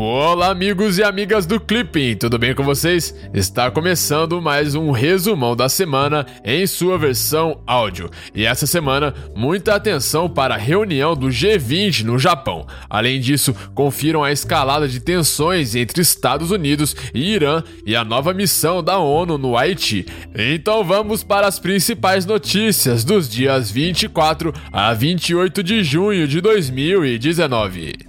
[0.00, 3.12] Olá, amigos e amigas do Clipping, tudo bem com vocês?
[3.34, 8.08] Está começando mais um resumão da semana em sua versão áudio.
[8.32, 12.64] E essa semana, muita atenção para a reunião do G20 no Japão.
[12.88, 18.32] Além disso, confiram a escalada de tensões entre Estados Unidos e Irã e a nova
[18.32, 20.06] missão da ONU no Haiti.
[20.32, 28.07] Então vamos para as principais notícias dos dias 24 a 28 de junho de 2019.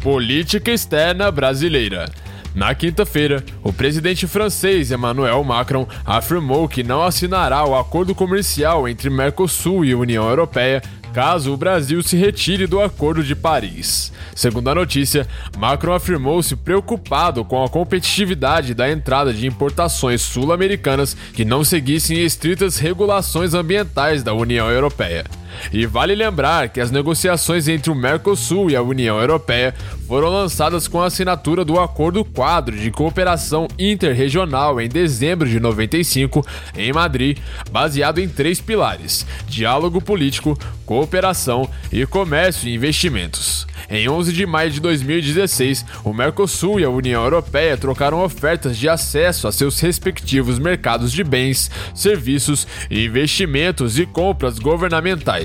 [0.00, 2.10] Política externa brasileira.
[2.54, 9.10] Na quinta-feira, o presidente francês Emmanuel Macron afirmou que não assinará o acordo comercial entre
[9.10, 10.82] Mercosul e União Europeia
[11.12, 14.10] caso o Brasil se retire do Acordo de Paris.
[14.34, 15.26] Segundo a notícia,
[15.58, 22.78] Macron afirmou-se preocupado com a competitividade da entrada de importações sul-americanas que não seguissem estritas
[22.78, 25.24] regulações ambientais da União Europeia.
[25.72, 29.74] E vale lembrar que as negociações entre o Mercosul e a União Europeia
[30.06, 36.44] foram lançadas com a assinatura do Acordo Quadro de Cooperação Interregional em dezembro de 95,
[36.76, 37.38] em Madrid,
[37.70, 43.66] baseado em três pilares: diálogo político, cooperação e comércio e investimentos.
[43.88, 48.88] Em 11 de maio de 2016, o Mercosul e a União Europeia trocaram ofertas de
[48.88, 55.39] acesso a seus respectivos mercados de bens, serviços, investimentos e compras governamentais.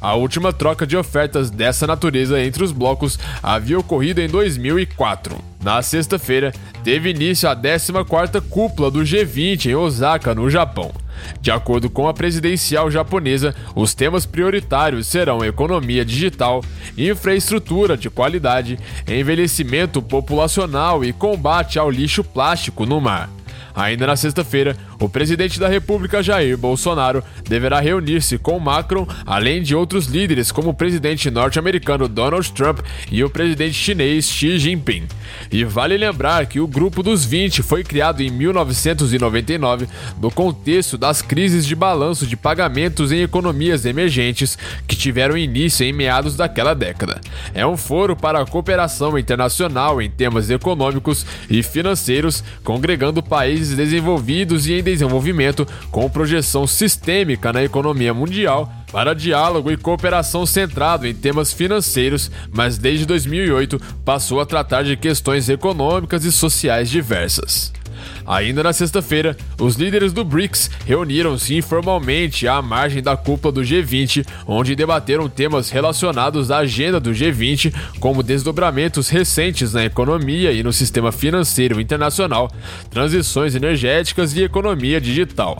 [0.00, 5.36] A última troca de ofertas dessa natureza entre os blocos havia ocorrido em 2004.
[5.62, 6.52] Na sexta-feira,
[6.84, 10.92] teve início a 14ª cúpula do G20 em Osaka, no Japão.
[11.40, 16.62] De acordo com a presidencial japonesa, os temas prioritários serão economia digital,
[16.96, 23.28] infraestrutura de qualidade, envelhecimento populacional e combate ao lixo plástico no mar.
[23.78, 29.72] Ainda na sexta-feira, o presidente da República Jair Bolsonaro deverá reunir-se com Macron, além de
[29.72, 35.06] outros líderes como o presidente norte-americano Donald Trump e o presidente chinês Xi Jinping.
[35.52, 39.86] E vale lembrar que o Grupo dos 20 foi criado em 1999
[40.20, 44.58] no contexto das crises de balanço de pagamentos em economias emergentes
[44.88, 47.20] que tiveram início em meados daquela década.
[47.54, 54.66] É um foro para a cooperação internacional em temas econômicos e financeiros, congregando países desenvolvidos
[54.66, 61.14] e em desenvolvimento com projeção sistêmica na economia mundial para diálogo e cooperação centrado em
[61.14, 67.72] temas financeiros, mas desde 2008 passou a tratar de questões econômicas e sociais diversas.
[68.26, 74.26] Ainda na sexta-feira, os líderes do BRICS reuniram-se informalmente à margem da cúpula do G20,
[74.46, 80.72] onde debateram temas relacionados à agenda do G20, como desdobramentos recentes na economia e no
[80.72, 82.50] sistema financeiro internacional,
[82.90, 85.58] transições energéticas e economia digital.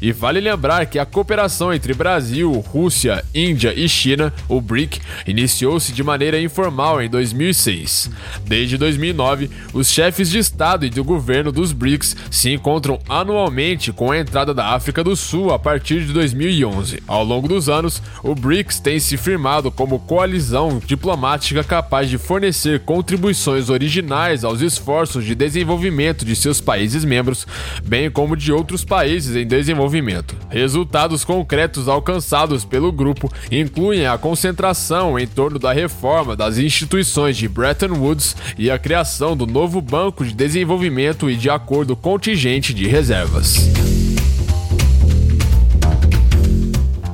[0.00, 5.92] E vale lembrar que a cooperação entre Brasil, Rússia, Índia e China, o BRIC, iniciou-se
[5.92, 8.10] de maneira informal em 2006.
[8.44, 14.10] Desde 2009, os chefes de Estado e do governo dos BRICS se encontram anualmente com
[14.10, 17.02] a entrada da África do Sul a partir de 2011.
[17.06, 22.80] Ao longo dos anos, o BRICS tem se firmado como coalizão diplomática capaz de fornecer
[22.80, 27.46] contribuições originais aos esforços de desenvolvimento de seus países membros,
[27.84, 30.36] bem como de outros países em desenvolvimento desenvolvimento.
[30.48, 37.48] Resultados concretos alcançados pelo grupo incluem a concentração em torno da reforma das instituições de
[37.48, 42.86] Bretton Woods e a criação do novo Banco de Desenvolvimento e de Acordo Contingente de
[42.86, 43.68] Reservas.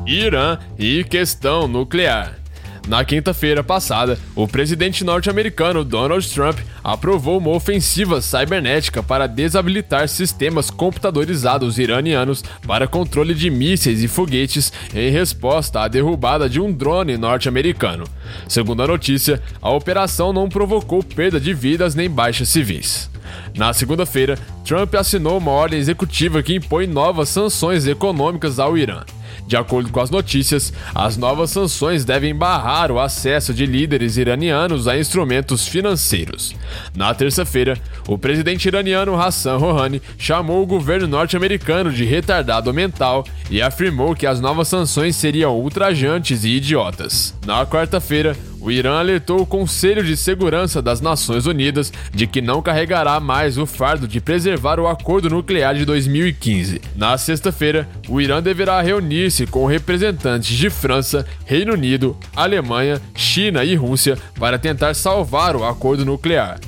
[0.07, 2.42] Irã e questão nuclear.
[2.89, 10.69] Na quinta-feira passada, o presidente norte-americano Donald Trump aprovou uma ofensiva cibernética para desabilitar sistemas
[10.69, 17.17] computadorizados iranianos para controle de mísseis e foguetes em resposta à derrubada de um drone
[17.17, 18.05] norte-americano.
[18.49, 23.09] Segundo a notícia, a operação não provocou perda de vidas nem baixas civis.
[23.57, 29.05] Na segunda-feira, Trump assinou uma ordem executiva que impõe novas sanções econômicas ao Irã.
[29.47, 34.89] De acordo com as notícias, as novas sanções devem barrar o acesso de líderes iranianos
[34.89, 36.55] a instrumentos financeiros.
[36.95, 37.79] Na terça-feira,
[38.09, 44.27] o presidente iraniano Hassan Rouhani chamou o governo norte-americano de retardado mental e afirmou que
[44.27, 47.35] as novas sanções seriam ultrajantes e idiotas.
[47.45, 52.63] Na quarta-feira, o Irã alertou o Conselho de Segurança das Nações Unidas de que não
[52.63, 56.81] carregará mais o fardo de preservar o acordo nuclear de 2015.
[56.95, 63.75] Na sexta-feira, o Irã deverá reunir-se com representantes de França, Reino Unido, Alemanha, China e
[63.75, 66.61] Rússia para tentar salvar o acordo nuclear.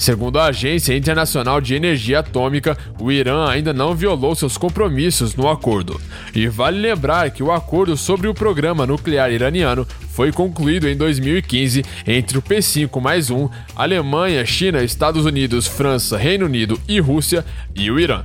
[0.00, 5.46] Segundo a Agência Internacional de Energia Atômica, o Irã ainda não violou seus compromissos no
[5.46, 6.00] acordo.
[6.34, 11.84] E vale lembrar que o acordo sobre o programa nuclear iraniano foi concluído em 2015
[12.06, 17.44] entre o P5 mais um, Alemanha, China, Estados Unidos, França, Reino Unido e Rússia
[17.76, 18.24] e o Irã.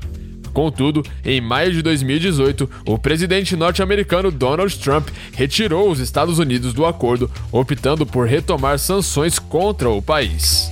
[0.54, 6.86] Contudo, em maio de 2018, o presidente norte-americano Donald Trump retirou os Estados Unidos do
[6.86, 10.72] acordo, optando por retomar sanções contra o país.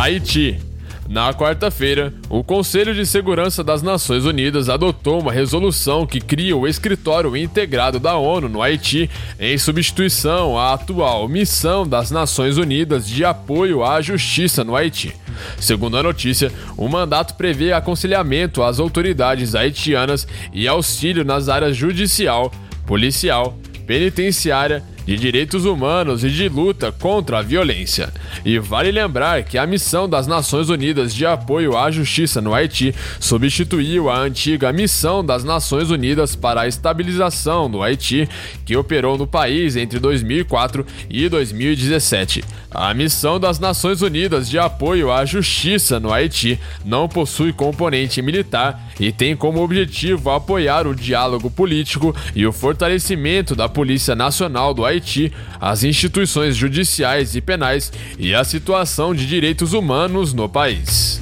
[0.00, 0.58] Haiti
[1.06, 6.66] na quarta-feira, o Conselho de Segurança das Nações Unidas adotou uma resolução que cria o
[6.66, 13.26] Escritório Integrado da ONU no Haiti em substituição à atual Missão das Nações Unidas de
[13.26, 15.14] Apoio à Justiça no Haiti.
[15.58, 22.50] Segundo a notícia, o mandato prevê aconselhamento às autoridades haitianas e auxílio nas áreas judicial,
[22.86, 28.12] policial, penitenciária de direitos humanos e de luta contra a violência.
[28.44, 32.94] E vale lembrar que a missão das Nações Unidas de apoio à justiça no Haiti
[33.18, 38.28] substituiu a antiga missão das Nações Unidas para a estabilização do Haiti,
[38.64, 42.44] que operou no país entre 2004 e 2017.
[42.70, 48.80] A missão das Nações Unidas de apoio à justiça no Haiti não possui componente militar
[49.00, 54.84] e tem como objetivo apoiar o diálogo político e o fortalecimento da Polícia Nacional do
[54.84, 54.89] Haiti,
[55.60, 61.20] as instituições judiciais e penais e a situação de direitos humanos no país.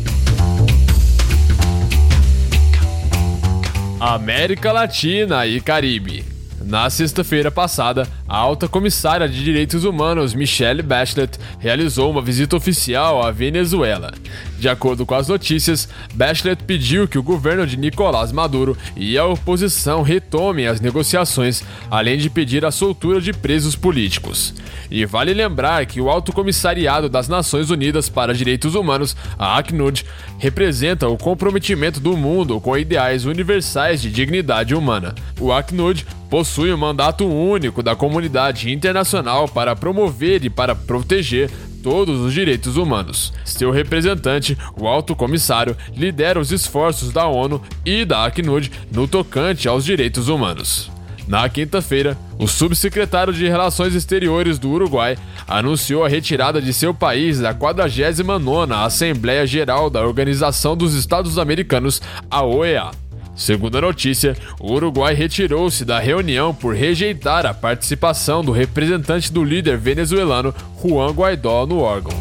[4.01, 6.38] América Latina e Caribe.
[6.69, 13.27] Na sexta-feira passada, a alta comissária de direitos humanos Michelle Bachelet realizou uma visita oficial
[13.27, 14.13] à Venezuela.
[14.59, 19.25] De acordo com as notícias, Bachelet pediu que o governo de Nicolás Maduro e a
[19.25, 24.53] oposição retomem as negociações, além de pedir a soltura de presos políticos.
[24.91, 30.05] E vale lembrar que o Alto Comissariado das Nações Unidas para Direitos Humanos, a ACNUD,
[30.39, 35.15] representa o comprometimento do mundo com ideais universais de dignidade humana.
[35.41, 41.51] O ACNUD possui um mandato único da comunidade internacional para promover e para proteger
[41.83, 43.33] todos os direitos humanos.
[43.45, 49.69] Seu representante, o Alto Comissário, lidera os esforços da ONU e da Acnud no tocante
[49.69, 50.91] aos direitos humanos.
[51.27, 55.17] Na quinta-feira, o subsecretário de Relações Exteriores do Uruguai
[55.47, 62.01] anunciou a retirada de seu país da 49ª Assembleia Geral da Organização dos Estados Americanos,
[62.31, 63.08] a OEA.
[63.39, 69.45] Segundo a notícia, o Uruguai retirou-se da reunião por rejeitar a participação do representante do
[69.45, 70.53] líder venezuelano
[70.83, 72.13] Juan Guaidó no órgão.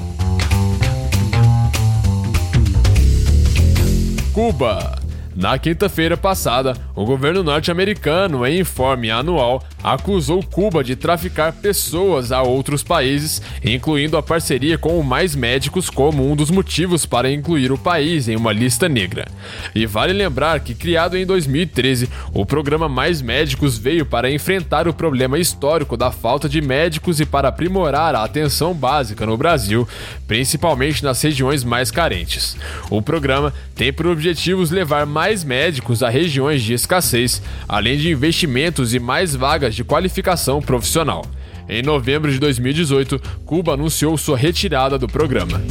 [4.31, 4.95] Cuba
[5.37, 12.41] na quinta-feira passada, o governo norte-americano, em informe anual, acusou Cuba de traficar pessoas a
[12.41, 17.71] outros países, incluindo a parceria com o Mais Médicos como um dos motivos para incluir
[17.71, 19.25] o país em uma lista negra.
[19.73, 24.93] E vale lembrar que, criado em 2013, o programa Mais Médicos veio para enfrentar o
[24.93, 29.87] problema histórico da falta de médicos e para aprimorar a atenção básica no Brasil,
[30.27, 32.57] principalmente nas regiões mais carentes.
[32.89, 38.93] O programa tem por objetivos levar mais médicos a regiões de escassez, além de investimentos
[38.93, 41.23] e mais vagas de qualificação profissional.
[41.69, 45.61] Em novembro de 2018, Cuba anunciou sua retirada do programa.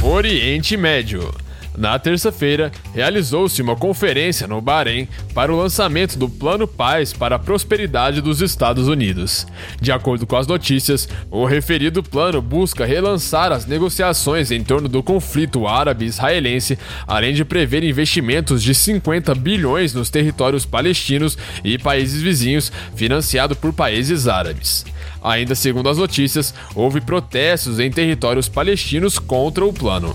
[0.00, 1.34] Oriente Médio
[1.78, 7.38] na terça-feira, realizou-se uma conferência no Bahrein para o lançamento do Plano Paz para a
[7.38, 9.46] Prosperidade dos Estados Unidos.
[9.80, 15.02] De acordo com as notícias, o referido plano busca relançar as negociações em torno do
[15.02, 22.72] conflito árabe-israelense, além de prever investimentos de 50 bilhões nos territórios palestinos e países vizinhos,
[22.96, 24.84] financiado por países árabes.
[25.22, 30.14] Ainda segundo as notícias, houve protestos em territórios palestinos contra o plano.